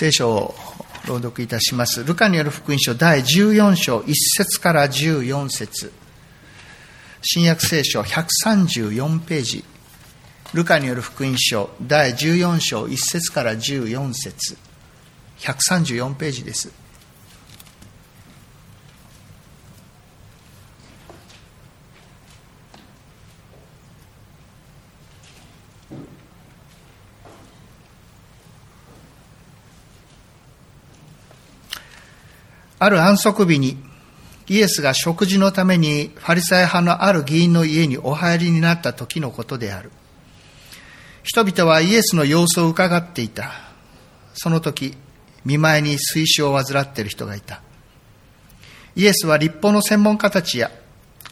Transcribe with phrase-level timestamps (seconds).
[0.00, 0.54] 聖書を
[1.06, 2.02] 朗読いたします。
[2.04, 5.92] ルカによる福音書第14章1節から14節
[7.20, 9.64] 新約聖書134ページ。
[10.54, 14.56] ルカによる福音書第14章1節から14節
[15.40, 16.79] 134ページです。
[32.80, 33.76] ある安息日に
[34.48, 39.92] イエスが食事のためにファリサイ派のある議員の家にお入りになった時のことである。
[41.22, 43.52] 人々はイエスの様子を伺っていた。
[44.34, 44.96] その時、
[45.44, 47.62] 見舞いに水死を患っている人がいた。
[48.96, 50.72] イエスは立法の専門家たちや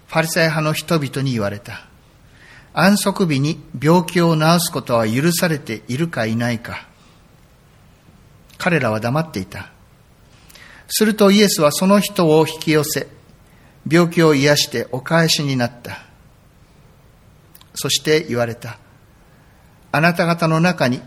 [0.06, 1.86] ファリサイ派の人々に言われた。
[2.74, 6.86] 安息日に病気を治すことは許されているかいないか。
[8.58, 9.72] 彼らは黙っていた。
[10.88, 13.06] するとイエスはその人を引き寄せ、
[13.88, 16.02] 病気を癒してお返しになった。
[17.74, 18.78] そして言われた。
[19.92, 21.00] あなた方の中に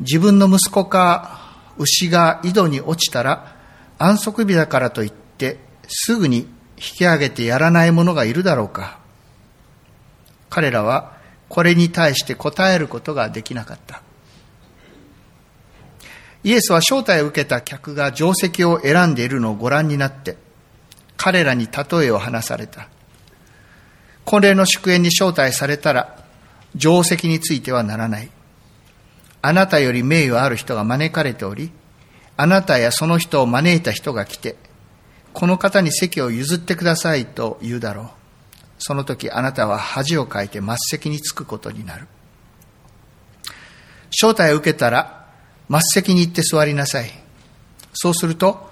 [0.00, 1.40] 自分の息子か
[1.78, 3.56] 牛が井戸に落ちたら
[3.98, 8.98] 安息日だからといってすぐに引き上げてやらない者がいるだろうか。
[10.48, 11.16] 彼らは
[11.48, 14.02] これに対して答えることができなかった。
[16.42, 20.36] イエスは招待を受けた客が定石を選んでいるのをご覧になって、
[21.16, 22.88] 彼らに例えを話された。
[24.24, 26.24] 婚礼の祝宴に招待されたら、
[26.74, 28.30] 定石についてはならない。
[29.42, 31.72] あなたより名誉ある人が招かれており、
[32.36, 34.56] あなたやその人を招いた人が来て、
[35.34, 38.08] この方に席を譲ってくださいと言うだろう。
[38.78, 42.06] その時あなたは恥をかいて末席につくことになる。
[44.10, 45.19] 招待を受けたら
[45.70, 47.10] 末席に行って座りなさい。
[47.94, 48.68] そうすると、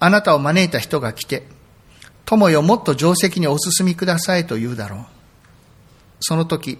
[0.00, 1.46] あなたを招いた人が来て、
[2.24, 5.04] 友よもっと定席にお進みくださいと言うだろう。
[6.20, 6.78] その時、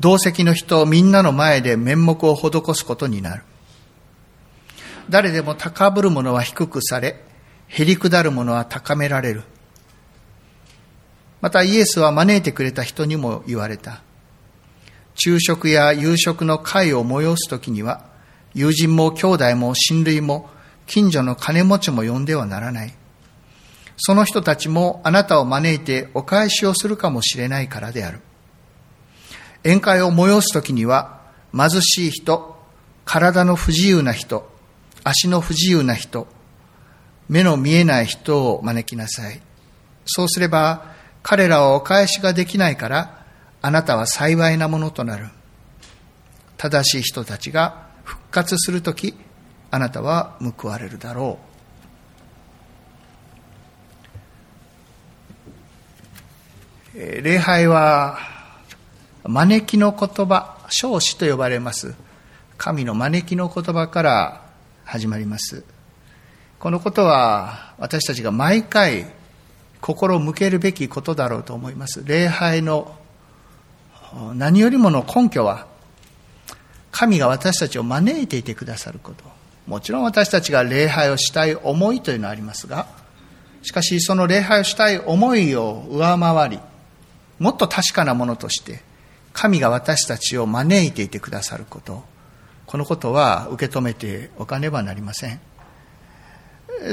[0.00, 3.42] 同席の人をみんなの前で面目を施すことになる。
[5.08, 7.22] 誰でも高ぶる者は低くされ、
[7.66, 9.42] へりくだる者は高められる。
[11.40, 14.02] またイエスは招いてくれた人にも言われた。
[15.14, 18.07] 昼食や夕食の会を催すときには、
[18.58, 20.50] 友人も兄弟も親類も
[20.88, 22.94] 近所の金持ちも呼んではならない。
[23.96, 28.20] その人たちもあなたを招いてお返しをするかもしれないからである。
[29.62, 31.20] 宴会を催すときには
[31.56, 32.56] 貧しい人、
[33.04, 34.50] 体の不自由な人、
[35.04, 36.26] 足の不自由な人、
[37.28, 39.40] 目の見えない人を招きなさい。
[40.04, 43.24] そうすれば彼らはお返しができないから
[43.62, 45.28] あなたは幸いなものとなる。
[46.56, 49.14] 正しい人たちが復活するとき、
[49.70, 51.38] あなたは報われるだろ
[56.94, 57.22] う。
[57.22, 58.18] 礼拝は、
[59.24, 61.94] 招きの言葉、少子と呼ばれます。
[62.56, 64.42] 神の招きの言葉から
[64.86, 65.64] 始まります。
[66.58, 69.06] このことは私たちが毎回
[69.82, 72.02] 心を向けるべきことだろうと思います。
[72.04, 72.96] 礼拝の
[74.34, 75.67] 何よりもの根拠は
[76.90, 79.24] 神が私たちを招いていてくださること。
[79.68, 82.86] もちろん私たちが礼拝をしたい思いというのはありますが
[83.62, 86.58] しかしその礼拝をしたい思いを上回り
[87.38, 88.80] もっと確かなものとして
[89.34, 92.02] 神が私たちを招いていてくださること。
[92.66, 95.40] このことは受け止めておかねばなりません。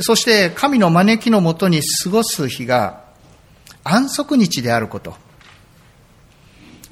[0.01, 3.03] そして神の招きのもとに過ごす日が
[3.83, 5.16] 安息日であること。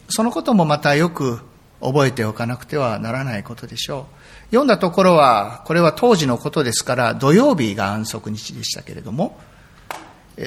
[0.10, 1.42] そのこともまたよく
[1.84, 4.46] 覚えておかなくてはならないことでしょう。
[4.48, 9.40] 読んだところは、これは当時のことですから、土曜日が安息日でしたけれども、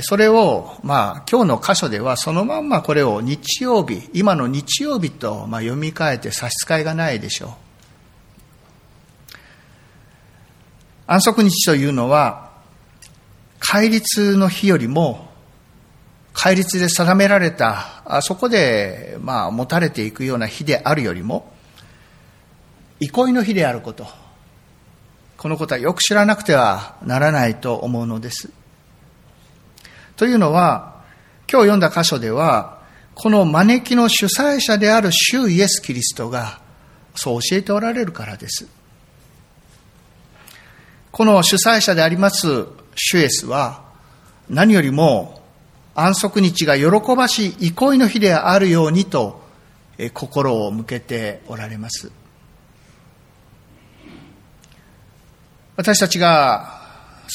[0.01, 7.51] それを、まあ、今日の箇所では、そのまんまこれを日曜日、今の日曜日と、まあ、読み替えて差し支えがないでしょう。
[11.07, 12.51] 安息日というのは、
[13.61, 15.26] 戒律の日よりも
[16.39, 21.51] 戒律で定められた、そこで、まあ、持たれていくような日であるよりも、
[23.01, 24.07] 憩いの日であること。
[25.39, 28.51] このことはよく知らなくてはならないと思うのです。
[30.17, 30.97] というのは、
[31.51, 32.81] 今日読んだ箇所では、
[33.15, 36.61] この招きの主催者である主イエス・キリストが、
[37.15, 38.69] そう教えておられるからです。
[41.13, 43.87] この主催者であります主イエスは、
[44.51, 45.36] 何よりも
[45.97, 49.41] 安息日が喜ばしい憩いの日であるようにと
[50.13, 52.13] 心を向けておられます
[55.77, 56.77] 私たちが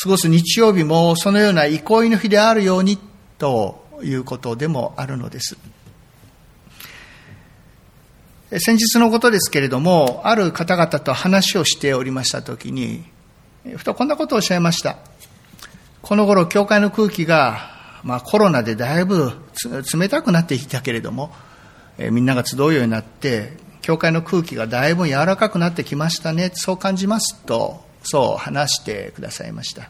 [0.02, 2.98] 過ごす日曜日もそのような憩いの日であるように
[3.38, 5.58] ということでもあるのです。
[8.60, 13.06] 先日のことですけれども、ある方々と話をしておりましたときに、
[13.78, 14.98] ふとこんなことをおっしゃいました。
[16.02, 17.71] この頃、教会の空気が、
[18.04, 19.32] まあコロナでだいぶ
[19.94, 21.34] 冷たくなってきたけれども、
[21.98, 29.90] えみんなが集うようになって、教会の空気がだいぶ柔らかくなってきましたね、そう感じますと、そう話してくださいました。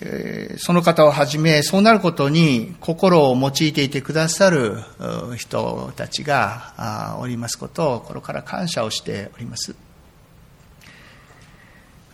[0.00, 4.78] えその方をはじめ、そうなることに心を用いていてくださる
[5.36, 9.74] 人たちがおりますことを心から感謝をしております。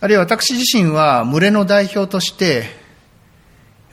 [0.03, 2.65] あるいは私自身は群れの代表として、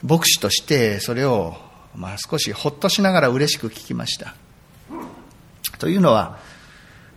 [0.01, 1.55] 牧師としてそれを
[1.95, 4.33] まあ少しほっとしながら嬉しく聞きました。
[5.77, 6.39] というのは、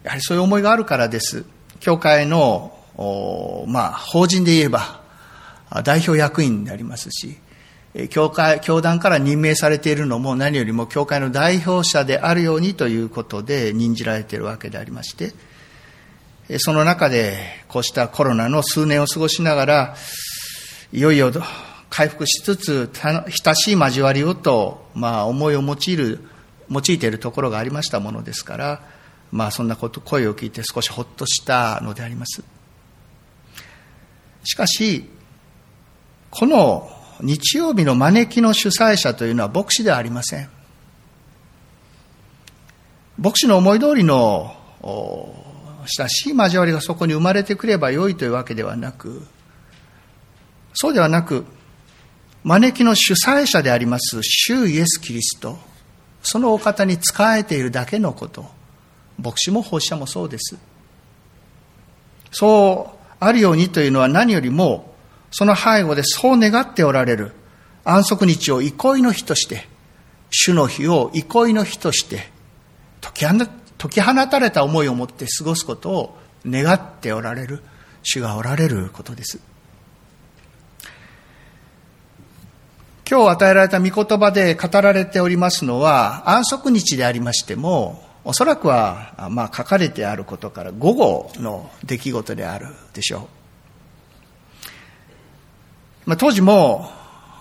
[0.02, 1.46] やはりそういう思いがあるからです。
[1.80, 2.78] 教会の、
[3.66, 5.00] まあ、法人で言えば、
[5.84, 7.38] 代表役員でありますし、
[8.10, 15.32] 教会、教団から任命されているのも何よりも教会の代表者であるようにということで任じられているわけでありまして、
[16.58, 19.96] その中でこうしたコロナの数年を過ごしながら、
[20.92, 21.32] いよいよ
[21.88, 26.20] 回復しつつ、親しい交わりをと、まあ、思いを用いる、
[26.70, 28.82] 用いているところがありましたものですから、
[29.30, 32.42] まあ、そんなこと、声を聞いて少しほっとしたのであります。
[34.44, 35.08] しかし、
[36.30, 36.90] この
[37.20, 40.48] 日曜日の招きの主催者というのは牧師ではありません。
[43.18, 44.56] 牧師の思い通りの
[45.86, 49.26] 親しい交わりがそこに生まれてくればよいというわけではなく、
[50.74, 51.44] そうではなく、
[52.44, 55.58] 招きの主催者であります主イエス・キリスト、
[56.22, 57.00] そのお方に仕
[57.38, 58.46] えているだけのこと、
[59.18, 60.56] 牧師も奉仕者もそうです。
[62.30, 64.94] そうあるようにというのは何よりも
[65.30, 67.32] その背後でそう願っておられる
[67.84, 69.68] 安息日を憩いの日として、
[70.30, 72.30] 主の日を憩いの日として、
[73.00, 73.44] 解き放
[73.78, 77.62] 解き放たれた思いを持って過ごすことを願っておられる、
[78.02, 79.38] 主がおられることです。
[83.08, 93.28] 今日与えられた御言葉で語られておりますのは、安息日でありましても、おそらくは、まあ、書かれてあることから午後の出来事であるでしょ
[96.06, 96.10] う。
[96.10, 96.90] まあ、当時も、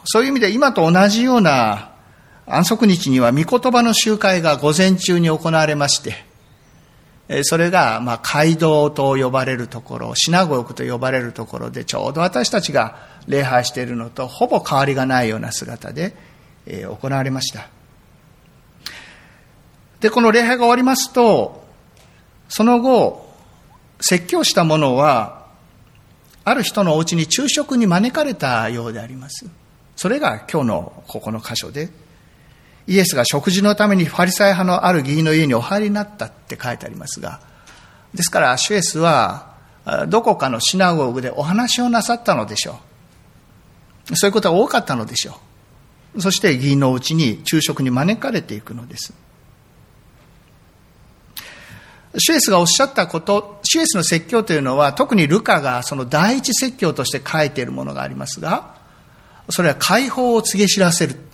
[0.06, 1.91] そういう意味で今と同じような
[2.54, 6.26] 安息日には御言葉の集会が午前中に行われまして、
[7.44, 16.14] それが、まあ、街道と呼ばれるところ、シナゴクと呼ばれるところで、ちょうど私たちが礼拝しているのとほぼ変わりがないような姿で、
[16.66, 17.70] え、行われました。
[20.02, 21.64] で、この礼拝が終わりますと、
[22.50, 23.34] その後、
[24.02, 25.46] 説教した者は、
[26.44, 29.46] ある人のお家に昼食に招かれたようであります。
[29.96, 31.90] それが今日のここの箇所で、
[32.92, 37.40] イエスが食事のためにファリサイ派のある議員の家にお入りになったって書いてありますが、
[38.14, 39.56] ですからシュエスは
[40.10, 42.80] どこかのシナゴーグでお話をなさったのでしょ
[44.12, 44.16] う。
[44.18, 45.40] そういうことが多かったのでしょ
[46.16, 46.22] う。
[46.22, 49.14] そして議員のうちに昼食に招かれていくのです。
[52.18, 58.76] シュエスがおっしゃったこと、シュエスの説教というのは、特にルカがその第一説教として書いているものがありますが、
[59.50, 61.31] それは解放を告げ知らせる。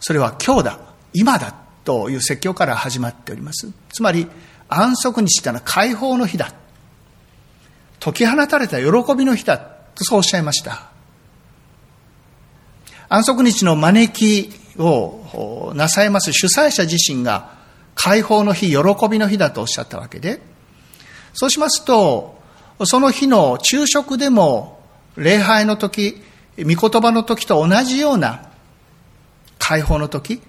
[0.00, 0.80] それは今日だ、
[1.12, 3.70] 今だという説教から始まっております。
[3.92, 4.28] つまり、
[4.68, 6.52] 安息日というのは解放の日だ。
[8.00, 9.58] 解き放たれた喜びの日だ。
[9.58, 10.90] とそうおっしゃいました。
[13.08, 17.56] 安息日の招きをなさいます主催者自身が
[17.94, 18.76] 解放の日、喜
[19.10, 20.40] びの日だとおっしゃったわけで、
[21.32, 22.38] そうしますと、
[22.84, 24.80] その日の昼食でも、
[25.16, 26.22] 礼拝の時、
[26.58, 28.47] 御言葉の時と同じような
[29.68, 30.40] 解放の時、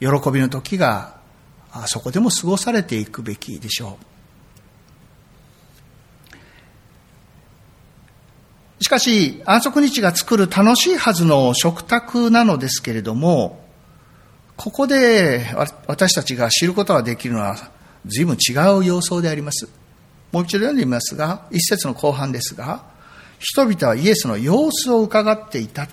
[0.00, 1.14] 喜びの時が、
[1.86, 3.98] そこでも過ごされていくべきでしょ
[8.80, 8.82] う。
[8.82, 13.64] しかし、安息日が作る楽しいはずの食卓なのですけれども、
[14.56, 15.46] ここで
[15.86, 17.70] 私たちが知ることができるのは
[18.06, 19.68] 随分違う様相であります。
[20.32, 22.82] もう一度読んでみますが、一節の後半ですが、
[23.38, 25.86] 人々はイエスの様子を伺っていた。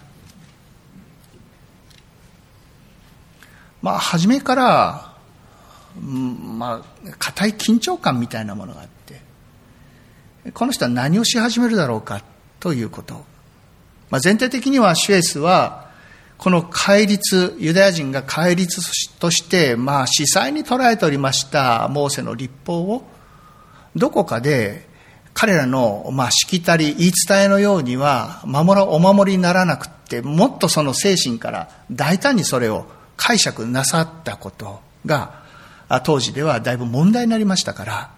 [3.81, 5.13] まあ、初めから、
[5.99, 9.21] まあ、固い緊張感みたいなものがあって、
[10.53, 12.23] この人は何をし始めるだろうか
[12.59, 13.25] ということ。
[14.09, 15.89] まあ、全体的にはシュエスは、
[16.37, 18.81] この戒律、ユダヤ人が戒律
[19.19, 23.03] として、まあ、司祭に捉えておりましたモーセの立法を、
[23.95, 24.87] どこかで
[25.33, 32.85] 彼らの、まあ、しきたり、言い伝えのようには、守ら、お守りにならなくって、もっとその精神から大胆にそれを
[33.23, 35.43] 解釈なさったことが、
[36.03, 38.11] 当時ではだいぶ問題になりましたから、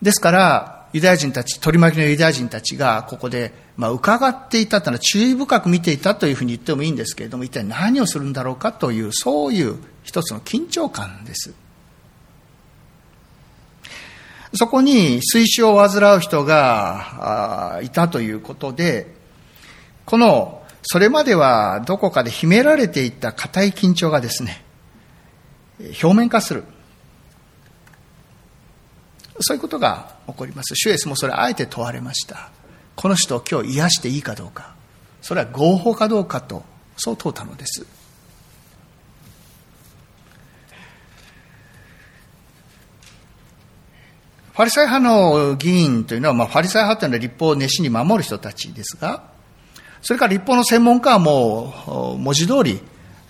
[0.00, 11.52] ですから、ユダヤ人たち、取り巻きのユダヤ人たちがここで、まあ、伺っていたというのは注意深く見ていたというふうに言ってもいいんですけれども、一体何をするんだろうかという、そういう一つの緊張感です。
[14.54, 19.14] そこに水死を患う人があいたということで、
[20.06, 24.62] この、それまではどこかで秘められていた硬い緊張がですね、
[26.02, 26.64] 表面化する。
[29.40, 30.74] そういうことが起こります。
[30.76, 32.50] 主イエスもそれあえて問われました。
[32.96, 34.74] この人を今日癒していいかどうか。
[35.22, 36.62] それは合法かどうかと、
[36.96, 37.86] そう問うたのです。
[44.52, 49.33] ファリサイ派の議員というのは、まあ、ファリサイ派というのは立法を熱心に守る人たちですが、
[50.04, 52.78] それから立法の専門家はもう文字通り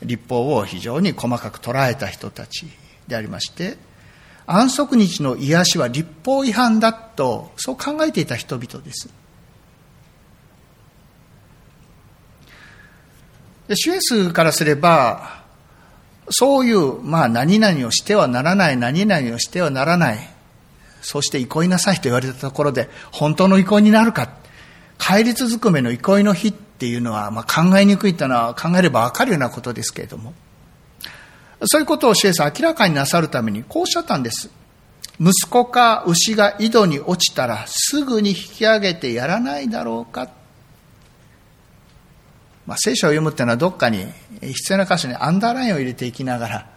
[0.03, 2.67] 立法を非常に細かく捉えた人たち
[3.07, 3.79] でありまして、
[4.45, 9.09] 安息日の癒しは立法違反だと、そう考えていた人々です。
[13.69, 15.45] でシュエスからすれば、
[16.29, 20.19] そういう、まあ、何々をしてはならない、何々をしてはならない、
[21.03, 24.43] そして憩いなさいと言われたところで、本当の憩いになるか。
[24.99, 30.35] 帰り続くめの憩いの日っていうのは、まあ、考えにくいというのは考えればわかるようなことですけれども。
[31.67, 34.51] そういうことをシエス明らかになさるためにこうおっしゃったんです。
[35.21, 40.29] 息子か牛が井戸に落ちたらすぐに引き上げてやらないだろうか。
[42.67, 44.07] まあ、聖書を読むっていうのはどっかに
[44.41, 46.74] 必要な箇所にアンダーラインを入れていきながら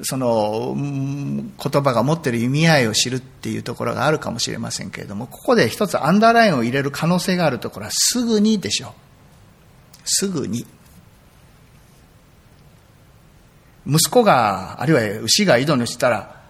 [0.00, 8.92] その言葉が持っている意味合いを知るっていうところがあるかもしれませんけれども、ここで一つアンダーラインを入れる可能性があるところはすぐにでしょう。
[10.04, 10.66] すぐに。
[13.86, 16.42] 息子が、あるいは牛が井戸にしたら、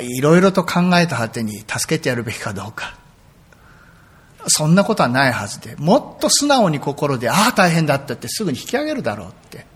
[0.00, 2.98] いろいろと考えた果てに助けてやるべきかどうか。
[4.46, 9.66] そんなことはないはずで、もっと素直に心で、ああ大変だったってすぐに引き上げるだろうって。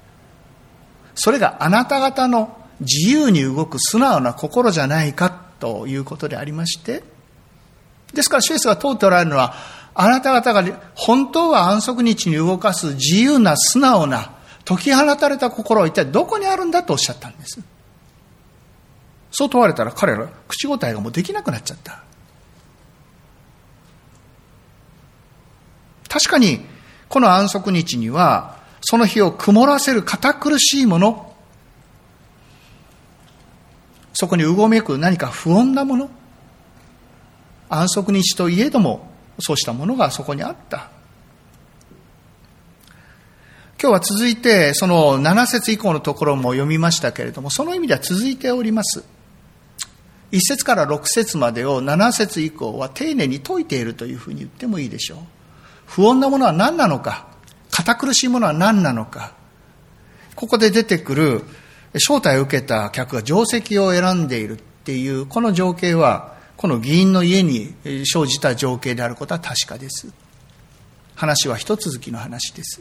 [1.15, 7.03] それがあなた方の自由に動く素直な心じゃないかということでありまして、
[8.13, 9.55] ですから、シュエスが問うておられるのは、
[9.95, 10.65] あなた方が
[10.95, 14.33] 本当は安息日に動かす自由な素直な
[14.65, 17.61] 解き放たれた心は一体どこにあるんだとおっしゃったんです。
[19.31, 22.03] そう問われたら彼ら口答えがもうできなくなっちゃった。
[26.09, 26.61] 確かに、
[27.09, 31.34] この安息日には、その日を曇らせる堅苦しいもの、
[34.15, 36.11] そこにうごめく何か不穏なもの、
[37.69, 40.89] 安息日といえども、そうしたものがそこにあった。
[43.81, 49.05] 今日は続いて、その7節以降のところも読みましたけれども、その意味では続いております。
[50.31, 55.19] 1節から6節までを7節以降は丁寧に解いているというふうに言ってもいいでしょう。
[55.87, 57.27] 不穏なものは何なのか、
[57.71, 59.35] 堅苦しいものは何なのか、
[60.35, 61.45] ここで出てくる
[61.95, 67.75] 招待を受けた客が定石を選んでいるっていう、この情景は、この議員の家に
[68.05, 70.09] 生じた情景であることは確かです。
[71.15, 72.81] 話は一続きの話です。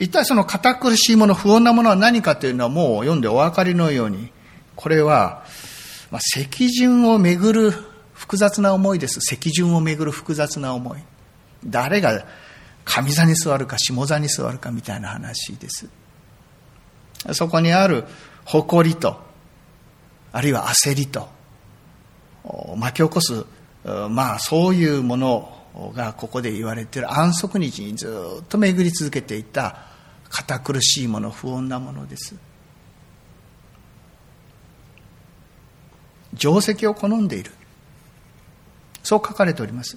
[0.00, 4.30] 一体その堅苦しいもの、不穏なものは何かというのはもう読んでお分かりのように、
[4.74, 5.44] これは、
[6.10, 7.72] まあ、席順をめぐる
[8.12, 9.20] 複雑な思いです。
[9.20, 10.98] 席順をめぐる複雑な思い。
[11.64, 12.24] 誰が
[12.84, 15.88] 上座に座るか下座に座るかみたいな話です。
[17.32, 18.04] そこにある
[18.44, 19.18] 誇りと、
[20.32, 21.28] あるいは焦りと、
[22.76, 23.44] 巻き起こす、
[24.10, 29.86] まあそういうものがここで言われている安息日にずっと巡り続けていた
[30.28, 32.36] 堅苦しいもの、不穏なものです。
[36.36, 37.52] 定石を好んでいる。
[39.02, 39.96] そう書かれております。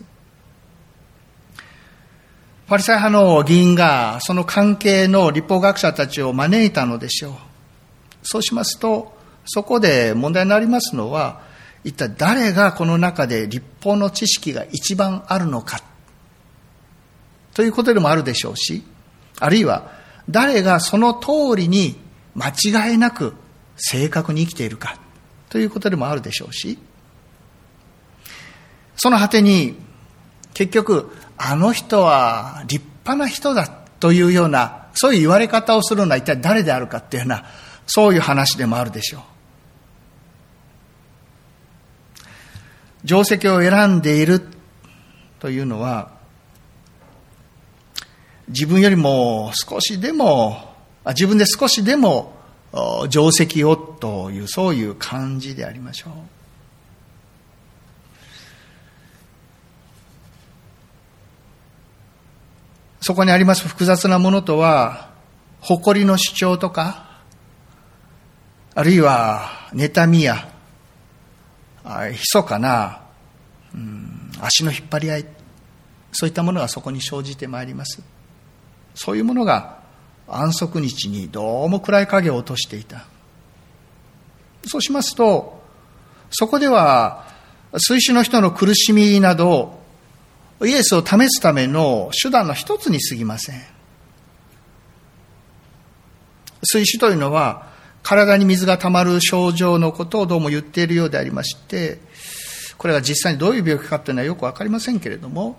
[2.68, 7.34] パリサイ派の議員がその関係の立法学者たちを招いたのでしょう。
[8.24, 11.42] そうしますと、そこで問題になりますのは、
[11.86, 15.82] 一体誰がこの中で立法の知識が一番あるのか、
[17.54, 18.84] ということでもあるでしょうし、
[19.40, 19.90] あるいは
[20.30, 21.96] 誰がその通りに
[22.36, 23.34] 間違いなく
[23.78, 25.00] 正確に生きているか、
[25.48, 26.78] ということでもあるでしょうし、
[28.98, 29.78] その果てに
[30.54, 33.67] 結局あの人は立派な人だ
[34.00, 37.46] というような、そういう言われ方をするのは一体誰であるかっていうような、
[37.86, 39.22] そういう話でもあるでしょう。
[43.06, 44.41] 定石を選んでいる
[45.39, 46.12] というのは、
[48.50, 50.74] 自分よりも少しでも、
[51.08, 52.34] 自分で少しでも
[53.10, 56.37] 定石をという、そういう感じでありましょう。
[63.08, 65.12] そこにあります複雑なものとは、
[65.62, 67.22] 誇りの主張とか、
[68.76, 70.50] あるいは妬みや、
[71.86, 73.00] 密かな、
[73.74, 75.26] うん、足の引っ張り合い、
[76.12, 78.02] そういったものがそこに生じてまいります。
[78.94, 79.78] そういうものが
[80.28, 83.06] 安息日にどうも暗い影を落としていた。
[84.66, 85.64] そうしますと、
[86.30, 87.26] そこでは、
[87.78, 89.76] 水死の人の苦しみなど、
[90.66, 93.62] イエスを試すための手段の一つに過ぎません。
[96.64, 97.68] 水死というのは、
[98.02, 102.00] 体に水が溜まる症状のことをどうも言っているようでありまして、
[102.78, 105.58] これが実際にどういう病気かというのはよくわかりませんけれども、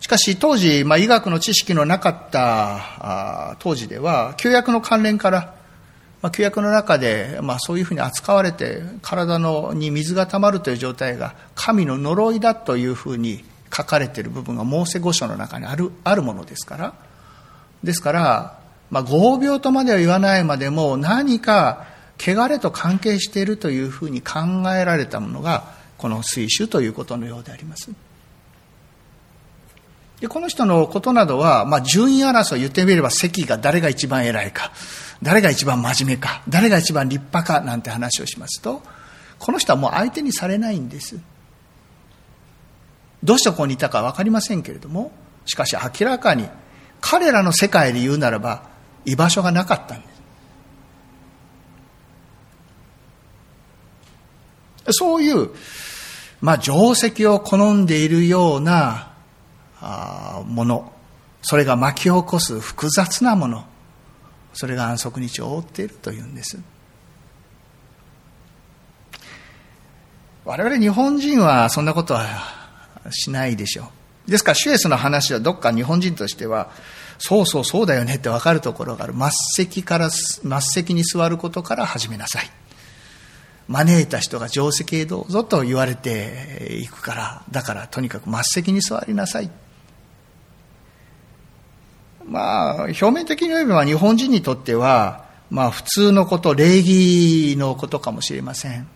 [0.00, 5.54] しかし当時、まあ、医学の知識のなかった当時では、旧約の関連から、
[6.22, 16.94] まあ、旧約の中で、まあ、そういうふうに扱われて、体のに水が溜まるという状態が神の呪いだというふうに書かれている部分がモーセ五書の中にあるあるものですから、
[17.82, 18.58] ですから、
[18.90, 21.86] まあ、合病とまでは言わないまでも何か
[22.20, 24.40] 汚れと関係しているというふうに考
[24.76, 27.90] えられたものがこの水種ということのようであります。
[30.20, 34.70] でこの人のことなどは、まあ、順位争い言ってみれば席が誰が一番偉いか、
[35.20, 38.82] 誰が一番真面目か、誰が一番立派かなんて話をしますと、
[39.40, 41.18] この人はもう相手にされないんです。
[43.22, 45.12] どうしてここにいたか分かりませんけれども、
[45.46, 46.48] しかし明らかに
[47.00, 48.64] 彼らの世界で言うならば
[49.04, 50.06] 居場所がなかったんで
[54.86, 54.98] す。
[54.98, 55.50] そういう、
[56.40, 59.12] まあ、定石を好んでいるような
[59.80, 60.92] あもの、
[61.42, 63.64] それが巻き起こす複雑なもの、
[64.52, 66.58] それが安息日を覆っているというんです。
[70.44, 72.61] 我々日本人はそんなことは
[73.10, 73.90] しないでしょ
[74.26, 74.30] う。
[74.30, 76.70] ですから、シュエスの話はどっか日本人としては、
[77.18, 79.14] そうそうそうだよねって分かるところがある。
[79.14, 79.30] 末
[79.64, 82.50] 席から、末席に座ることから始めなさい。
[83.68, 89.50] 招いた人が定石へどうぞと言われていくから、だからとにかく末席に座りなさい。
[92.26, 98.88] まあ、表面的に言えば日本人にとっては、まあ普通のこと、礼儀のことかもしれません。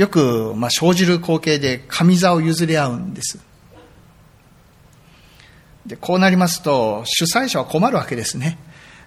[0.00, 3.38] よく、まあ、生じる光景で上座を譲り合うんです。
[5.84, 8.56] で、こうなりますと、主催者は困るわけですね。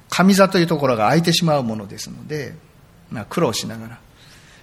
[0.07, 2.53] 上座というところが空いてしまうものですので、
[3.09, 3.99] まあ、苦労しながら、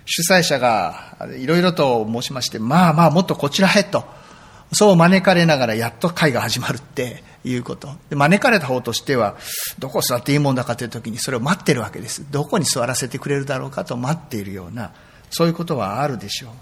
[0.06, 4.04] 主催者がいろいろと申しまして、まあまあもっとこちらへと、
[4.72, 7.88] そう招かれながらやっと会が始まるっていうこと。
[8.08, 9.36] で招かれた方としては、
[9.80, 12.24] どこ座っていいもんだかという時にそれを待ってるわけです。
[12.30, 14.92] どこに座らせてくれるだろうかと待っているような、
[15.30, 16.52] そういうことはあるでしょう。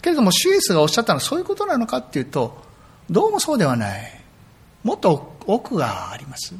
[0.00, 2.62] けれども、シュエスがおっしゃったのはそういうことなのかっていうと、
[3.10, 4.20] どうもそうではない。
[4.84, 6.54] もっと奥があります。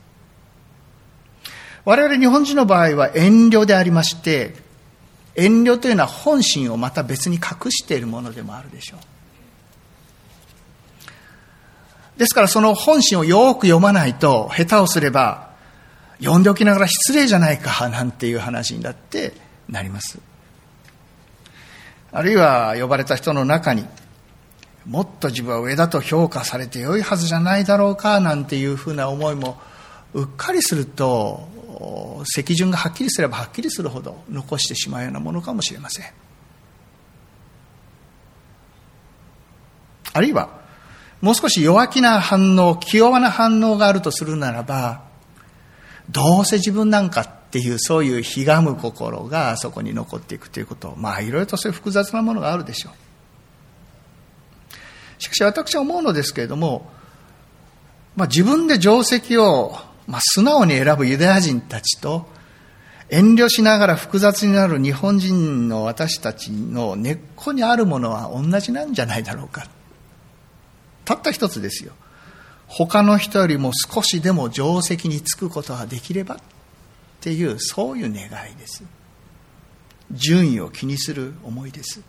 [1.84, 4.56] 我々日本人の場合は遠慮でありまして、
[5.36, 9.00] 遠慮というのは本心をまた別に隠しているものでもあるでしょう。
[12.18, 15.50] ですからその本心をよく読まないと、下手をすれば、
[16.18, 20.18] 読んでおきながら失礼じゃないか、なんていう話になってなります。
[22.10, 23.86] あるいは呼ばれた人の中に、
[24.86, 29.60] もっと自分は上だと評価されてよいはずじゃないだろうか、なんていうふうな思いも、
[30.14, 31.48] うっかりすると、
[32.24, 36.06] 席順がはっきりすればはっきりするほど残してしまうようなものかもしれません。
[40.14, 40.48] あるいは、
[41.20, 45.02] もう少し弱気な反応、気弱な反応があるとするならば、
[46.10, 50.94] どうせ自分なんかっていうそういうひがむ心がそこに残っていくということ。
[50.98, 52.92] まあいろいろとそういう複雑なものがあるでしょう。
[55.22, 56.90] しかし私は思うのですけれども、
[58.16, 62.26] まあ、自分で定石を、まあ、素直に選ぶユダヤ人たちと
[63.08, 69.66] 遠慮しながら複雑になる日本人の私たちの根っこにあるものは同じなんじゃないだろうか。
[71.06, 71.92] たった一つですよ。
[72.66, 76.38] 他の人よりも少しでも定石につくことができれば。
[77.18, 78.84] っていうそういう願いです。
[80.12, 82.00] 順位を気にする思いです。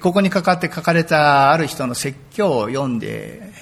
[0.00, 3.52] ここにかかって書かれたある人の説教を読んで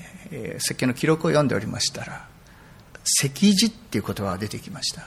[0.59, 2.27] 説教の記録を読んでおりましたら
[3.05, 5.07] 石字っていう言葉が出てきました。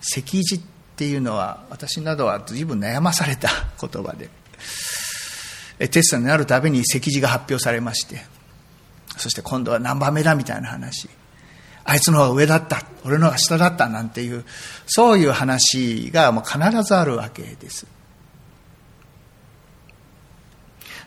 [0.00, 0.60] 石字っ
[0.96, 3.48] ていうのは私などは随分悩まされた
[3.80, 4.28] 言葉で
[5.88, 8.33] テストになるたびに石字が発表されまして
[9.16, 11.08] そして今度は何番目だみたいな話。
[11.84, 14.44] あいつの方が上だった、俺の方が下だったなんていう、
[14.86, 17.86] そういう話がもう必ずあるわけです。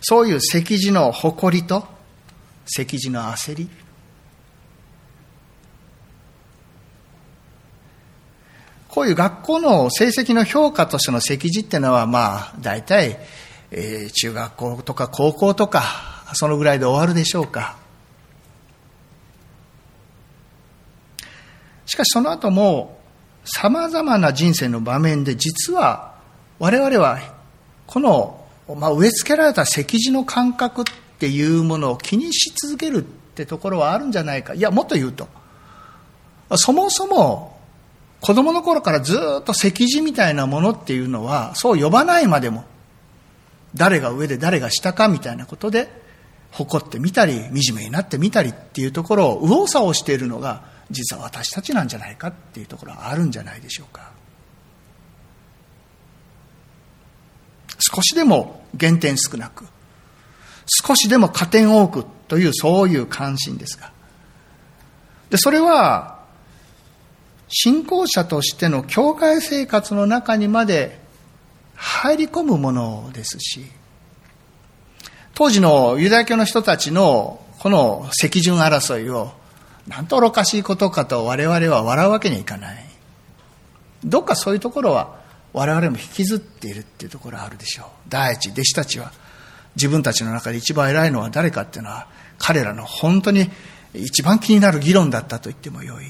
[0.02, 1.88] そういう席次の誇りと
[2.66, 3.70] 席次の焦り。
[8.90, 13.20] こういう学校の成績の評価としての席次っていうのは、まあ、大体、
[13.72, 15.84] えー、中学校とか高校とか、
[16.34, 17.87] そのぐらいで終わるでしょうか。
[21.88, 23.00] しかしその後も、
[23.44, 26.16] 様々な人生の場面で実は
[26.60, 27.20] 我々は
[27.88, 28.46] この、
[28.76, 30.86] まあ、植え付けられた席次の感覚っ
[31.18, 34.54] ていうものを気にし続けるってところはあるんじゃないか。
[34.54, 35.30] いや、もっと言うと、
[36.56, 37.58] そもそも
[38.22, 42.66] 子供の頃からずっと席次みたいなものっていうのはそう呼ばないまでも
[43.76, 45.90] 誰が上で誰が下かみたいなことで
[46.52, 54.12] 誇ってみたり惨めになってみたりっていうところを右往左往しているのが実は私たちなんじゃないかっていうところはあるんじゃないでしょうか。
[57.80, 59.66] 少しでも減点少なく
[60.66, 63.92] 少しでも加点多くというそういう関心ですが。
[65.30, 66.20] でそれは
[67.50, 71.00] 信仰者としての教会生活の中にまで
[71.76, 73.66] 入り込むものですし
[75.34, 79.32] 当時のユダヤ教の人たちのこの席順争いを
[79.88, 82.86] なんと愚かしいことかと我々は笑うわけにはいかない。
[84.04, 85.18] どっかそういうところは
[85.54, 87.88] 我々も引きずっているっていうところはあるでしょう。
[88.10, 89.12] 第一、弟子たちは
[89.76, 93.50] 自分たちの中で一番偉いのは誰かっていうのは彼らの本当に
[93.94, 96.06] 一番気になる議論だったと言ってもよい。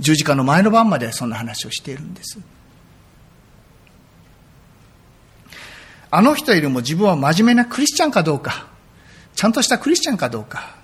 [0.00, 2.38] 十字架の前の晩までそんな話をしているんです。
[6.10, 8.66] あの人よりも自分は真面目なクリスチャンかどうか、
[9.34, 10.76] ちゃんとしたクリスチャンかどうか、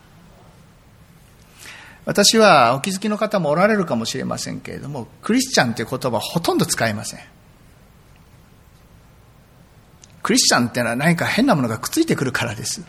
[2.08, 7.20] 私はお気づきの方もおられるかもしれませんけれども、クリスチャンという言葉はほとんど使いません。
[10.22, 12.82] クリスチャンっていうのは何か変なものがくっついてくるからです。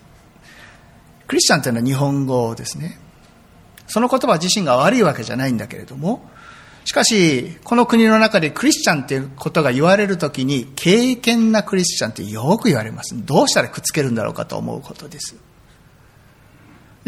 [1.28, 2.98] クリスチャンっていうのは日本語ですね。
[3.88, 6.26] その言葉自身が悪いわけじゃないんだけれども、
[6.86, 13.14] しかし、この国の中でクリスチャンっていうことが言われるときに、敬虔なクリスチャンってよく言われます。
[13.26, 15.36] どうしたらくっつけるんだろうかと思うことです。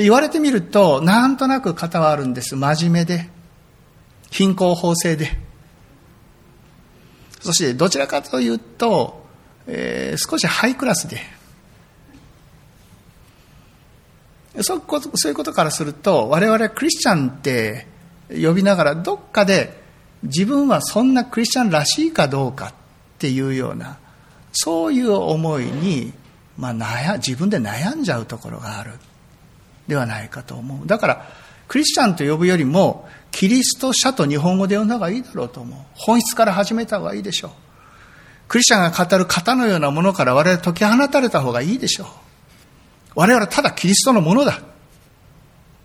[0.02, 2.56] 言われてみると、なんとなく型はあるんです。
[2.56, 3.30] 真面目で、
[4.30, 5.38] 貧困法制で。
[7.42, 9.26] そしてどちらかというと、
[9.68, 11.20] えー、少しハイクラスで。
[14.62, 17.88] そういうこそういうことからすると、我々クリスチャンって
[18.30, 19.82] 呼びながら、どっかで
[20.24, 22.74] 自分はそんなクリスチャンらしいかどうかっ
[23.18, 23.98] ていうような、
[24.52, 26.14] そういう思いに、
[26.58, 28.92] まあ、悩自分で悩んじゃうところがある。
[29.88, 30.88] ではないかと思う。
[30.88, 31.28] だから、
[31.68, 35.80] クリスチャンと呼ぶよりも、キリスト者と日本語で呼んだ方がいいだろうと思う。
[35.94, 37.52] 本質から始めた方がいいでしょう。
[38.48, 42.08] クリスチャンが語る型のようなものから我々解き放たれた方がいいでしょう。
[43.16, 44.60] 我々はただキリストのものだ。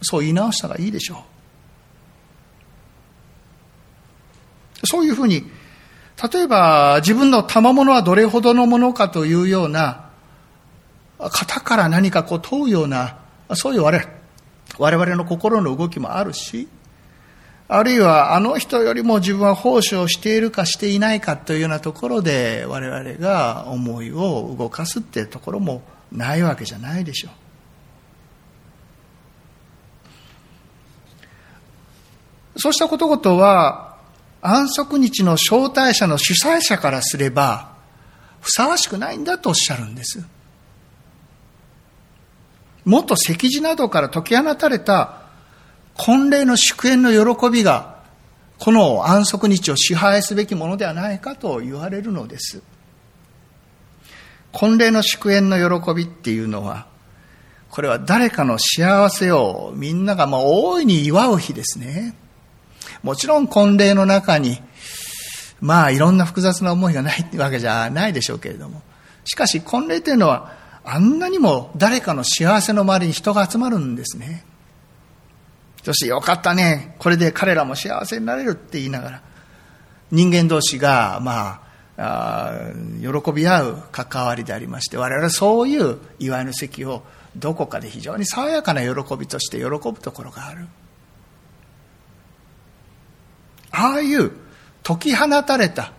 [0.02, 1.24] そう言い直した方がいいでしょ
[4.82, 4.87] う。
[4.87, 5.48] そういうふうに、
[6.32, 10.06] 例えば自分の賜物はどれほどのものかというような、
[11.18, 13.18] 型から何かこう問うような
[13.54, 14.11] そういう我々
[14.78, 16.68] 我々の心の動きもあるし、
[17.68, 25.82] あるいはあの人よりも自分は奉仕をしているかしていないかというようなところで我々が思いを動かすっていうところも
[26.12, 27.30] ないわけじゃないでしょ
[32.56, 32.61] う。
[32.61, 33.98] そうしたことごとは
[34.40, 37.74] 安息日の招待者の主催者からすれば
[38.40, 40.24] ふさわしくないんだとおっしゃるんです。
[42.87, 45.22] もっと席次などから解き放たれた
[45.96, 47.96] 婚礼の祝宴の喜びが、
[48.59, 52.62] この安息日を支配すべきものではないかと言われるのです。
[54.53, 56.87] 婚礼の祝宴の喜びっていうのは、
[57.70, 62.14] これは誰かの幸せをみんながまあ大いに祝う日ですね。
[63.03, 64.62] もちろん婚礼の中に、
[65.61, 68.83] まあいろんな複雑な思いがないわけじゃないでしょうけれども。
[69.25, 74.44] しかし婚礼というのはあんなにも誰かの幸せの周りに人が集まるんですね。
[75.83, 76.94] そしてよかったね。
[76.99, 79.22] これで彼らも幸せになれるって言いながら、
[80.12, 81.66] 人間同士が、まあ、
[81.99, 82.53] あ
[83.01, 87.03] 喜び合う関わりでありまして我々はそういう祝いの席を
[87.37, 90.66] どこかで非常に爽やかな喜びとして喜ぶところがある
[93.70, 94.33] ああいう
[94.83, 95.92] 解き放たれた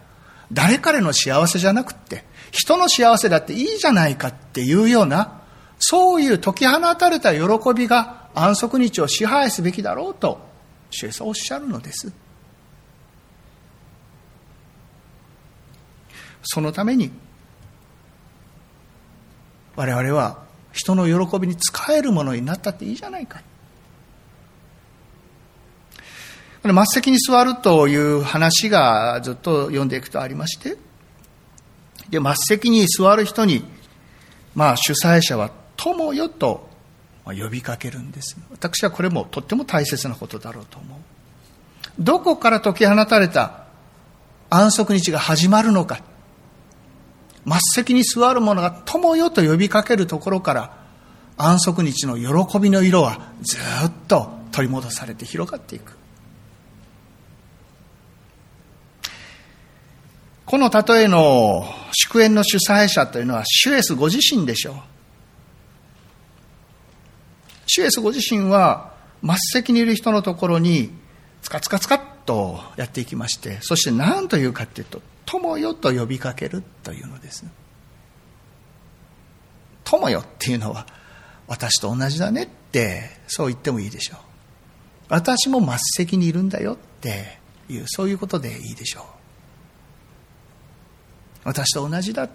[0.52, 5.42] 誰彼の幸せじゃなくって人の幸せだっていいじゃないかっていうような
[5.80, 7.42] そういう解き放たれた喜
[7.76, 10.40] びが安息日を支配すべきだろうと
[10.90, 12.12] 主イエスはおっしゃるのです。
[16.44, 17.12] そのために
[19.76, 23.42] 我々は人の喜びに使えるものになったっていいじゃないか。
[26.62, 30.78] これ末席に座るという話がずっと読んでいくとありまして
[32.10, 33.64] で末席に座る人に
[34.56, 36.68] まあ主催者は友よと
[37.26, 38.38] 呼びかけるんです。
[38.52, 41.00] 私はこれもとっても大切なことだろうと思う。
[42.00, 43.66] どこから解き放たれた
[44.50, 46.02] 安息日が始まるのか。
[47.46, 50.78] 末席に座る者が友よと呼びかけるところから
[51.38, 55.97] 安息日の喜びの色はずっと取り戻されて広がっていく。
[60.48, 64.76] この例えの祝宴の主催者というのはシュエスご自身でしょう
[67.68, 70.90] シュエスご自身は末席にいる人のところに
[71.42, 77.46] つかつかつかっとやっていきましてそして何というかっていうと友よと呼びかけるというのです。
[79.84, 80.88] 友よっていうのは
[81.48, 84.20] 私と同じだねってそう言ってもいいでしょう。
[85.10, 89.17] 私も末席にいるんだよっていうそういうことでいいでしょう。
[91.48, 92.28] 私と同じだ。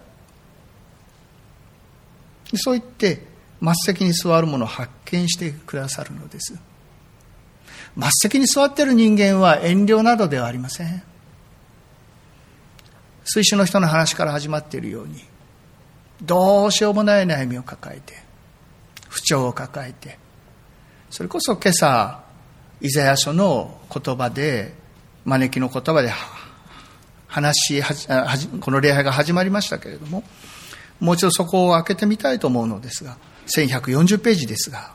[2.55, 3.27] そう言って
[3.61, 6.55] 末席に座る者を発見してくださるのです。
[7.95, 11.03] 末席に座っている人間は遠慮などではありません。
[13.23, 15.23] 水死の人の話から始まっているように
[16.21, 18.15] どうしようもない悩みを抱えて
[19.09, 20.17] 不調を抱えて
[21.09, 22.23] それこそ今朝
[22.81, 24.73] イザヤ書の言葉で
[25.23, 26.11] 招きの言葉で
[27.33, 27.83] 話し
[28.61, 30.23] この礼拝が始まりましたけれども
[30.99, 33.17] もう一度そこを開けてみたいと思うのですが
[33.47, 34.93] 1140ページですが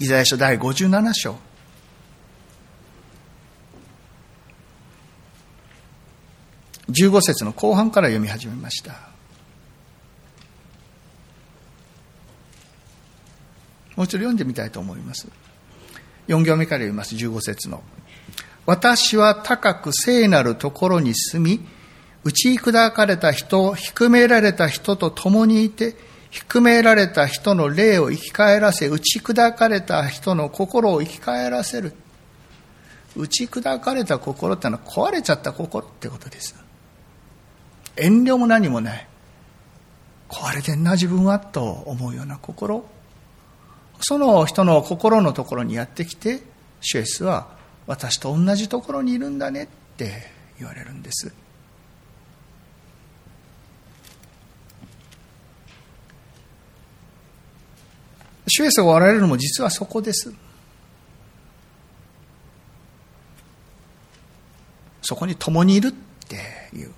[0.00, 1.36] イザヤ書第57章。
[6.90, 8.92] 15節の後半から読み始めました。
[13.96, 15.28] もう一度読んでみたいと思います。
[16.28, 17.16] 4行目から読みます。
[17.16, 17.82] 15節の。
[18.68, 21.66] 私は高く聖なるところに住み
[22.22, 25.96] 打ち砕かれた人低められた人と共にいて
[26.28, 31.94] 低められた人の霊を生き返らせ打ち砕かれた人の心を生き返らせる。
[33.16, 36.54] 打ち砕かれた心ってのは壊れちゃった心ってことです。
[37.96, 39.08] 遠慮も何もない。
[40.28, 42.84] 壊れてんな自分はと思うような心。
[44.02, 46.42] その人の心のところにやってきて
[46.82, 47.56] シュエスは
[47.88, 51.32] 私と同じところにいるんだねって言われるんです。
[58.46, 60.34] シュエスがおられるのも実はそこです。
[65.00, 65.92] そこに共にいるっ
[66.28, 66.92] ていう。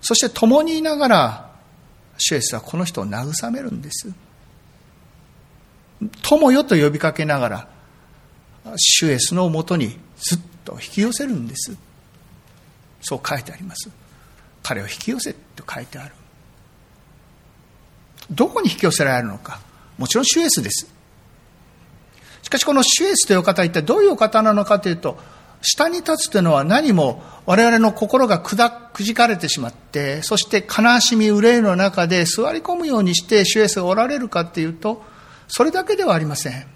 [0.00, 1.50] そして共にいながら、
[2.16, 4.10] シュエスはこの人を慰めるんです。
[6.22, 7.73] 友よと呼びかけながら、
[8.76, 11.76] シュエスのもとにずっと引き寄せるんです。
[13.02, 13.90] そう書いてあります。
[14.62, 16.14] 彼を引き寄せと書いてある。
[18.30, 19.60] どこに引き寄せられるのか。
[19.98, 20.86] もちろんシュエスです。
[22.42, 25.18] しかしこのシュエスという方は一体どういうお方なのかというと、
[25.64, 35.02] 下に立つというのは何も我々の心がくだくじかれてしまってそして悲しみ憂いの中で座り込むようにして主イエスがおられるかっていうと
[35.48, 36.73] それだけではありません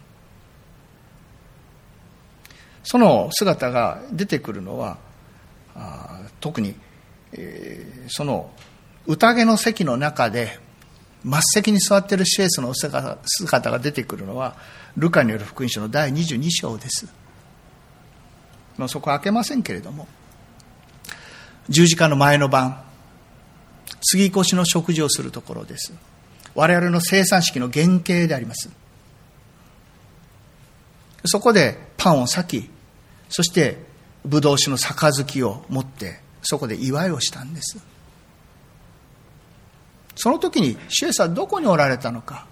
[2.82, 4.98] その姿が出てくるのは
[6.40, 6.74] 特に、
[8.08, 8.50] その
[9.06, 10.58] 宴の席の中で
[11.22, 14.56] 末席に座っているシエスの姿が出てくるのは
[14.96, 17.06] ルカによる福音書の第22章です。
[18.76, 20.06] まあ、そこは開けませんけれども
[21.68, 22.82] 十字架の前の晩
[24.00, 25.92] 杉越の食事をするところです。
[26.54, 28.70] 我々の生産式の原型であります。
[31.24, 32.70] そこでパンを裂き
[33.28, 33.76] そして
[34.24, 37.78] ブドウ酒の杯を持ってそこで祝いをしたんです
[40.16, 42.46] その時に主イエスはどこにおられたのか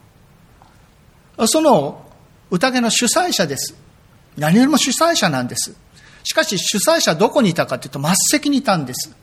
[1.46, 2.04] その
[2.50, 3.74] 宴の主催者です
[4.36, 5.74] 何よりも主催者なんです
[6.26, 9.14] しかし主催者どこにいたかというと末席にいたんです。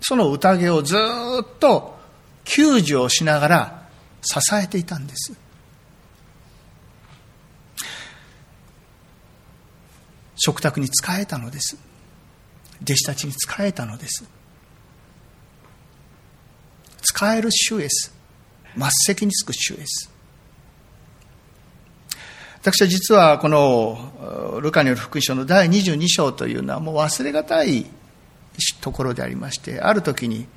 [0.00, 1.98] その宴をずっと
[2.44, 3.88] 救助をしながら
[4.22, 5.34] 支えていたんです。
[10.44, 11.76] 食卓に仕えたのです。
[12.82, 14.24] 弟子たちに仕えたのです。
[17.00, 18.12] 使える主イエス。
[18.76, 20.10] 末席につく主イエス。
[22.60, 27.86] 私は実はこのルカによる福音書の第22章というのはもう忘れがたい
[28.80, 30.48] ところでありまして、ある時に、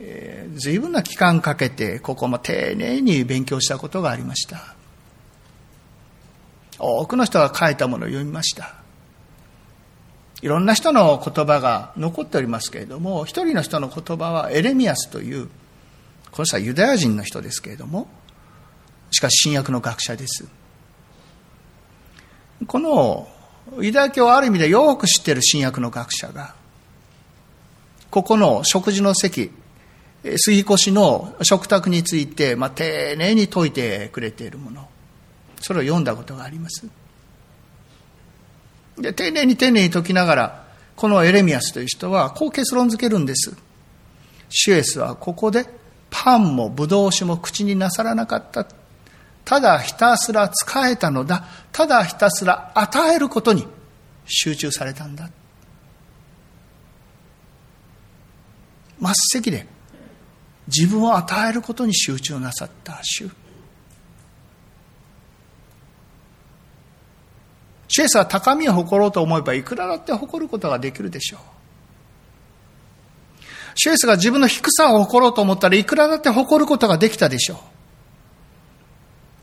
[0.00, 4.74] えー、随分な期間かけてここも丁寧に勉強したことがありました。
[6.80, 8.83] 多くの人が書いたものを読みました。
[10.44, 15.46] いろんな人の言葉が残っておりますけれども、一人の人の言葉はエレミアスという、
[16.32, 18.08] この人はユダヤ人の人ですけれども、
[19.10, 20.46] しかし新約の学者です。
[22.66, 23.26] この
[23.80, 26.54] ユダヤ教をある意味でよく知っている新約の学者が、
[28.10, 29.50] ここの食事の席、
[30.36, 34.86] 杉越の食卓について、まあ、丁寧に説いてくれているもの、
[35.62, 36.86] それを読んだことがあります。
[38.98, 40.64] で、丁寧に丁寧に解きながら、
[40.96, 43.56] このエレミアスという人は、こう結論付けるんです。
[44.48, 45.66] シュエスはここで、
[46.10, 48.66] パンもブドウ酒も口になさらなかった。
[49.44, 51.44] ただひたすら使えたのだ。
[51.72, 53.66] ただひたすら与えることに
[54.26, 55.28] 集中されたんだ。
[59.00, 59.66] 末席で
[60.68, 63.30] 自分を与えることに集中なさった主。
[67.94, 71.40] シェイスは高みを誇ろうと思えばいくらだって誇ることができるでしょう。
[73.76, 77.58] シェイスが自分の低さを誇ろうと思ったらいくらだって誇ることができたでしょう。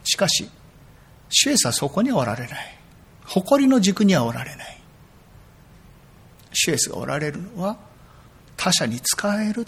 [0.04, 0.50] しかし、
[1.30, 2.78] シュエスはそこにはおられない。
[3.24, 4.82] 誇りの軸にはおられない。
[6.52, 7.78] シュエスがおられるのは
[8.58, 9.66] 他者に使える。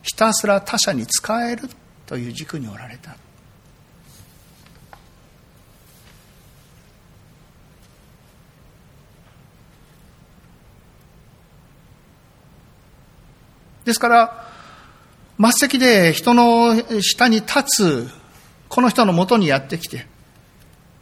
[0.00, 1.68] ひたすら他者に使える
[2.06, 3.16] という軸におられた。
[13.84, 14.50] ですから、
[15.38, 18.10] 末席で人の下に立つ、
[18.68, 20.06] この人のもとにやってきて、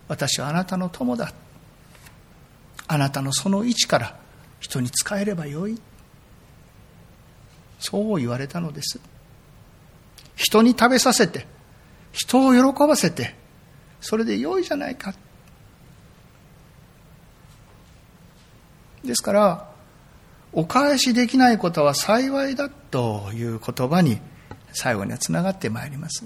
[0.09, 1.33] 私はあなたの友だ。
[2.89, 4.17] あなたのその位置から
[4.61, 5.81] 人に仕えればよい。
[7.79, 9.01] そう言われたのです。
[10.37, 11.47] 人に食べさせて、
[12.13, 13.35] 人を喜ばせて、
[14.01, 15.15] それで良いじゃないか。
[19.05, 19.72] ですから、
[20.53, 24.21] お返しできないことは幸いだという言葉に
[24.73, 26.25] 最後にはつながってまいります。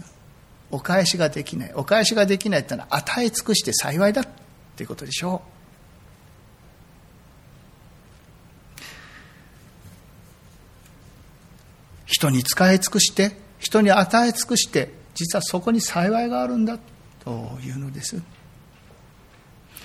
[0.71, 1.73] お返しができない。
[1.75, 4.29] お返しができないってのは与え尽くして幸いだっ
[4.77, 5.57] ていうことでしょう。
[12.07, 16.79] 人に使い尽くして、人に与え尽くして、実はそこに幸いがあるんだ
[17.25, 18.21] というのです。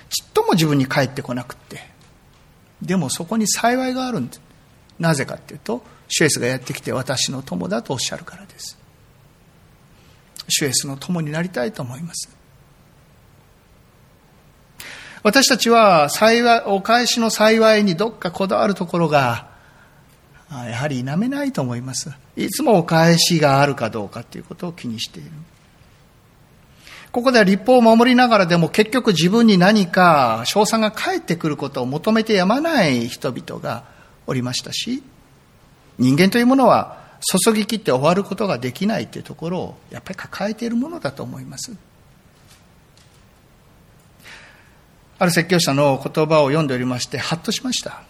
[0.10, 1.90] ちっとも自分に返ってこなくて、
[2.82, 4.41] でもそこに幸いがあるんです。
[5.00, 8.78] なぜかっていうと、シュエスがやってきて私の友だとおっしゃるからです。
[10.48, 12.30] シュエスの友になりたいと思います。
[15.24, 19.52] 私たちは幸い、お返しの幸いにどっかこだわるところが、
[20.50, 22.12] やはり否めないと思います。
[22.36, 25.32] いつもお返しがあるかどうかということを気にしている。
[27.12, 33.84] ここでは立法を守りながらでも結局自分に何か賞賛が返ってくることを求めてやまない人々が
[34.28, 35.04] おりましたし、
[35.97, 37.02] 人間というものは
[37.45, 41.76] 注ぎ切って終わることができないというところをやっぱり抱えているものだと思います。
[45.19, 48.04] ある説教者の言葉を読んでおりまして、ハッとしました。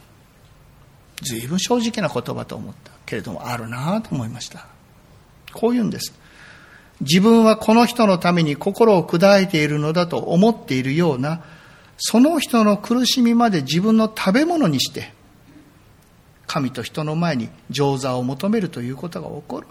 [1.24, 4.68] 随分正直な言葉と思ったけれども、あるなと思いました。
[5.52, 6.14] こう言うんです。
[7.02, 11.44] 自分はこの人のために心を砕いているのだと思っているような、
[11.98, 15.14] その人の苦しみまで自分の食べ物にして、
[16.46, 19.68] 神と人の前に上座を求めるということが起こる。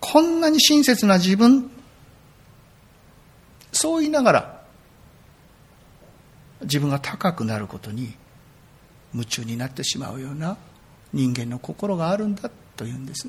[0.00, 1.70] こんなに親切な自分、
[3.72, 4.62] そう言いながら、
[6.62, 8.14] 自分が高くなることに
[9.14, 10.58] 夢中になってしまうような
[11.14, 13.28] 人間の心があるんだというんです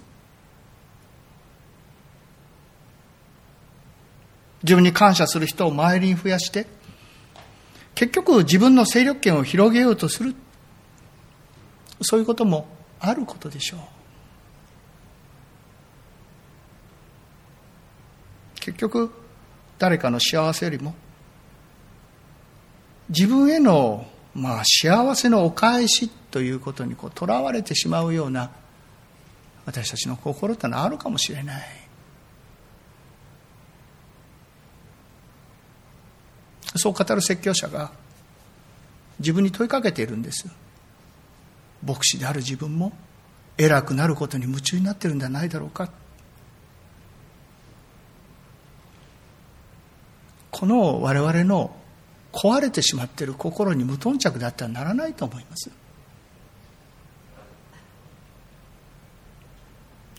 [4.63, 6.67] 自分に感謝する人を周りに増やして
[7.95, 10.35] 結局自分の勢力圏を広げようとする。
[12.01, 12.67] そういうことも
[12.99, 13.79] あることでしょう。
[18.59, 19.11] 結局
[19.77, 20.95] 誰かの幸せよりも
[23.09, 28.51] 自分へのまあ幸せのお返しということにとらわれてしまうような
[29.65, 31.63] 私たちの心ってのはあるかもしれない。
[36.75, 37.91] そう語る説教者が
[39.19, 40.47] 自分に問いかけているんです。
[41.85, 42.93] 牧師である自分も
[43.57, 45.89] 偉くなることに夢中になってるんじゃないだろうか。
[50.51, 51.75] この我々の
[52.31, 55.69] 壊れてしまっている心に無頓着であってはならないと思います。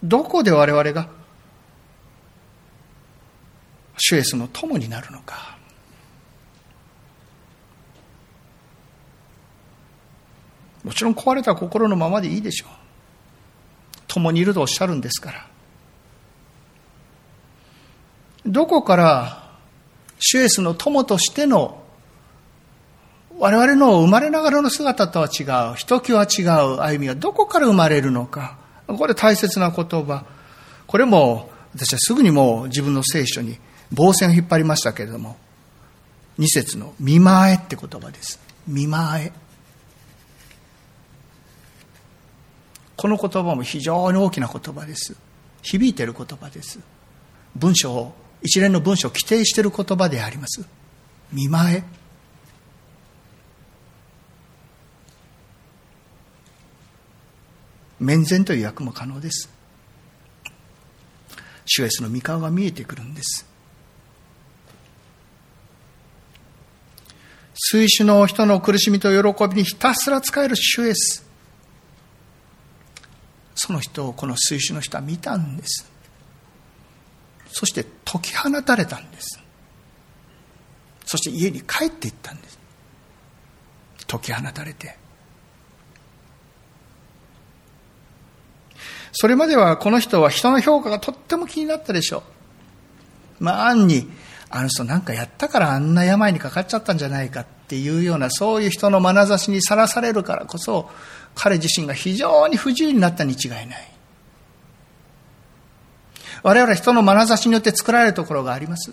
[0.03, 1.09] どこで我々が
[3.97, 5.57] 主イエスの友になるのか。
[10.83, 12.69] もちろん壊れた心のままでいいでしょう。
[14.07, 15.47] 共にいるとおっしゃるんですから。
[18.47, 19.51] どこから
[20.19, 21.83] 主イエスの友としての
[23.39, 28.59] 我々の生まれながらの姿とは違う、ひときわ違う歩みはどこから生まれるのか。
[28.87, 30.24] これ大切な言葉。
[30.87, 33.59] これも私はすぐにもう自分の聖書に
[33.93, 35.37] 棒線を引っ張りましたけれども、
[36.39, 38.41] 二節の見前って言葉です。
[38.66, 39.32] 見前。
[42.97, 45.16] この言葉も非常に大きな言葉です。
[45.62, 46.78] 響いている言葉です。
[47.57, 50.64] 文章を、一連の文章を規定している言葉であります。
[51.32, 51.85] 見前。
[57.99, 59.49] 面前という訳も可能です。
[61.67, 63.47] 主イエスの御顔が見えてくるんです。
[67.55, 71.25] 水主の人の苦しみと喜びにひたすら使える主イエス。
[73.55, 75.89] その人をこの水主の人は見たんです。
[77.49, 79.41] そして解き放たれたんです。
[81.07, 82.59] そして家に帰っていったんです。
[84.07, 85.04] 解き放たれて。
[89.17, 92.25] それまではこの人は人の評価がとっても気になったでしょ
[93.41, 93.45] う。
[93.45, 94.11] まあ、暗に、
[94.51, 100.91] あの人なんかやったからあんな病にかかっちゃったんじゃないかっていうような、そういう人の眼差しにさらされるからこそ、
[101.37, 103.69] 彼自身が非常に不自由になったに違いない。
[106.43, 108.93] 我々は人の眼差しによって作られるところがあります。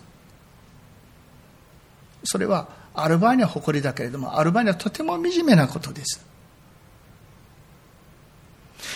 [2.24, 6.31] それは、アルバーニは誇りだけれども、アルバーニはとても惨めなことです。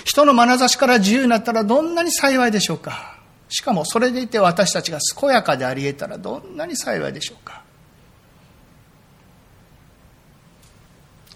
[0.03, 3.19] 人の眼差しから自由になったらどんなに幸いでしょうか。
[3.49, 7.63] しかもそれでいて私たちが健やかであり得たらどんなに幸いでしょうか。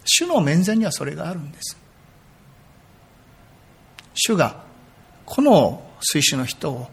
[0.03, 1.77] 主の面前にはそれがあるんです。
[4.15, 4.63] 主が
[5.25, 6.87] この水死の人を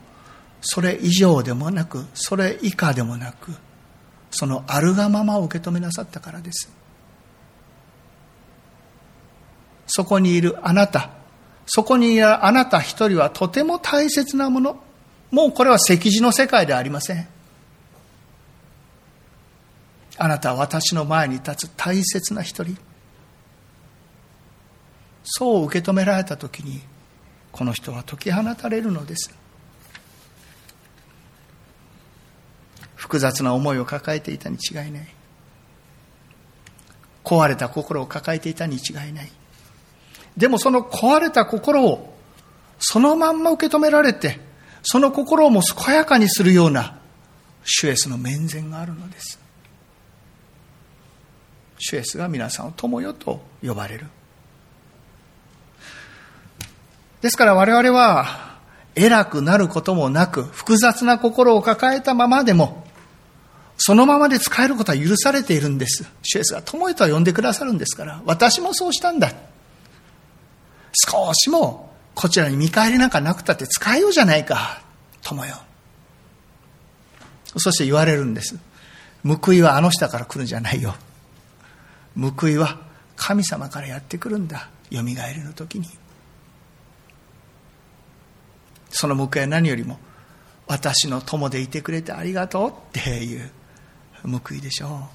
[0.61, 3.53] それ以上でもなくそれ以下でもなく
[4.31, 6.71] そのあるがままを受け止めなさったからです
[9.87, 11.11] そこにいるあなた
[11.67, 14.81] そこにいるあなた一人はとても大切なもの。
[15.31, 17.29] もうこれは石字の世界ではありません。
[20.19, 22.77] あなたは私の前に立つ大切な一人。
[25.25, 26.81] そう受け止められたときに、
[27.51, 29.35] この人は解き放たれるのです。
[32.95, 35.09] 複雑な思いを抱えていたに違いない。
[37.25, 39.31] 壊れた心を抱えていたに違いない。
[40.37, 42.15] でもその壊れた心を
[42.79, 44.39] そのまんま受け止められて、
[44.83, 46.99] その心をも健やかにするような
[47.65, 49.39] 主イエスの面前があるのです。
[51.79, 54.07] 主イエスが皆さんを友よと呼ばれる。
[57.23, 58.57] ですから我々は
[58.95, 62.87] 偉くなることもなく複雑な心を抱えたままでも
[63.79, 66.09] そのままで使えることは許されているんです。
[66.23, 69.33] 主イエスが友よとは呼んでくださるんですから、私もそうしたんだ。
[71.05, 74.81] 少しもこちらに見返りなんかなくたって使えようじゃないか、
[75.23, 75.57] 友よ。
[77.59, 78.59] そして言われるんです。
[79.25, 80.95] 報いはあの下から来るんじゃないよ。
[82.19, 82.79] 報いは
[83.17, 84.71] 神様からやってくるんだ。
[84.91, 85.89] よみがえりの時に。
[88.91, 89.99] その報いは何よりも、
[90.67, 93.51] 私の友でいてくれてありがとうっていう
[94.23, 95.09] 報いでしょ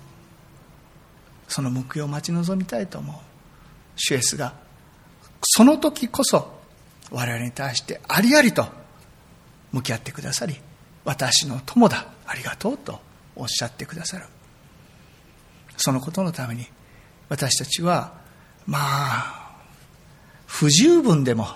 [1.49, 1.51] う。
[1.51, 3.15] その報いを待ち望みたいと思う。
[3.95, 4.53] シュエスが
[5.43, 6.61] その時こそ
[7.11, 8.65] 我々に対してありありと
[9.71, 10.55] 向き合ってくださり
[11.03, 12.99] 私の友だありがとうと
[13.35, 14.25] おっしゃってくださる。
[15.77, 16.67] そのことのために
[17.27, 18.13] 私たちは
[18.67, 19.51] まあ
[20.45, 21.47] 不十分でも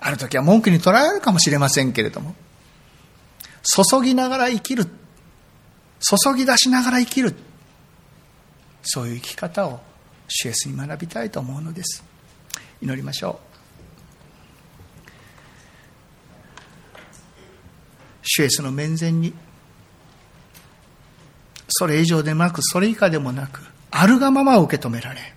[0.00, 2.34] ある時は文句に捉えるかもしれませんけれども
[3.62, 7.34] 注ぎながら生きる注ぎ出しながら生きる
[8.82, 9.80] そういう生き方を
[10.28, 12.04] 主イエスに学びたいと思うのです。
[12.80, 13.46] 祈りましょう。
[18.22, 19.32] 主イエスの面前に
[21.68, 23.60] それ以上でなくそれ以下でもなく
[23.90, 25.34] あるがまま受け止められ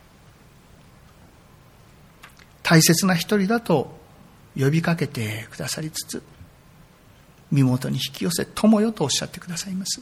[2.63, 3.97] 大切な一人だと
[4.57, 6.23] 呼びかけてくださりつつ
[7.51, 10.01] 身元に引き寄せ友よとおっしゃってくださいます。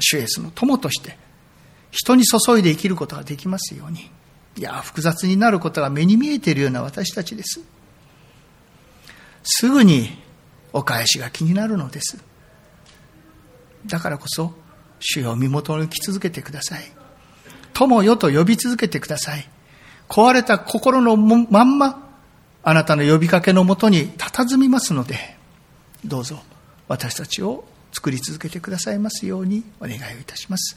[0.00, 1.16] 主イエスの友として
[1.94, 4.10] 人に注いで生きることができますように。
[4.56, 7.60] いや複雑になることが目に見えているような私たちです。
[9.44, 10.10] すぐに
[10.72, 12.18] お返しが気になるのです。
[13.86, 14.52] だからこそ
[14.98, 16.82] 主よ身元に来続けてください。
[17.74, 19.48] 友よと呼び続けてください。
[20.08, 22.10] 壊れた心のまんま
[22.64, 25.36] あなたの呼びかけのもとに佇みますので
[26.04, 26.42] どうぞ
[26.88, 30.76] 私たちを作り続けてくださいますようにお願いをいたします。